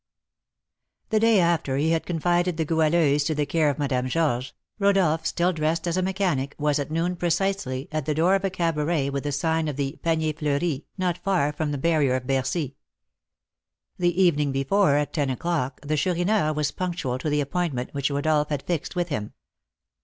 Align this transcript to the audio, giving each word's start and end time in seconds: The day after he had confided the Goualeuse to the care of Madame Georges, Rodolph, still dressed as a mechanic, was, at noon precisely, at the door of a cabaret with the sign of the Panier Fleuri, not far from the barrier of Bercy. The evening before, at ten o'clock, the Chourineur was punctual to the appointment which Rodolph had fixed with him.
The 1.11 1.19
day 1.19 1.39
after 1.39 1.77
he 1.77 1.91
had 1.91 2.07
confided 2.07 2.57
the 2.57 2.65
Goualeuse 2.65 3.23
to 3.25 3.35
the 3.35 3.45
care 3.45 3.69
of 3.69 3.77
Madame 3.77 4.07
Georges, 4.07 4.51
Rodolph, 4.79 5.27
still 5.27 5.53
dressed 5.53 5.85
as 5.87 5.95
a 5.95 6.01
mechanic, 6.01 6.55
was, 6.57 6.79
at 6.79 6.89
noon 6.89 7.15
precisely, 7.15 7.87
at 7.91 8.07
the 8.07 8.15
door 8.15 8.33
of 8.33 8.43
a 8.43 8.49
cabaret 8.49 9.11
with 9.11 9.25
the 9.25 9.31
sign 9.31 9.67
of 9.67 9.75
the 9.75 9.99
Panier 10.01 10.33
Fleuri, 10.33 10.85
not 10.97 11.19
far 11.19 11.53
from 11.53 11.71
the 11.71 11.77
barrier 11.77 12.15
of 12.15 12.25
Bercy. 12.25 12.77
The 13.99 14.19
evening 14.19 14.51
before, 14.51 14.95
at 14.97 15.13
ten 15.13 15.29
o'clock, 15.29 15.79
the 15.85 15.95
Chourineur 15.97 16.51
was 16.53 16.71
punctual 16.71 17.19
to 17.19 17.29
the 17.29 17.41
appointment 17.41 17.93
which 17.93 18.09
Rodolph 18.09 18.49
had 18.49 18.63
fixed 18.63 18.95
with 18.95 19.09
him. 19.09 19.33